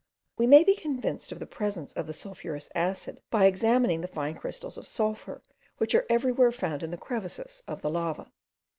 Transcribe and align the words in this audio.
We 0.35 0.47
may 0.47 0.63
be 0.63 0.73
convinced 0.73 1.31
of 1.31 1.37
the 1.37 1.45
presence 1.45 1.93
of 1.93 2.07
the 2.07 2.13
sulphurous 2.13 2.71
acid, 2.73 3.21
by 3.29 3.45
examining 3.45 4.01
the 4.01 4.07
fine 4.07 4.33
crystals 4.33 4.75
of 4.75 4.87
sulphur, 4.87 5.43
which 5.77 5.93
are 5.93 6.07
everywhere 6.09 6.51
found 6.51 6.81
in 6.81 6.89
the 6.89 6.97
crevices 6.97 7.61
of 7.67 7.83
the 7.83 7.89
lava. 7.91 8.31